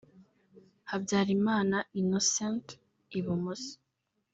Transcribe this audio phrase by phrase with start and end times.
[0.89, 2.65] Habyarimana Innocent
[3.17, 3.73] (Ibumoso)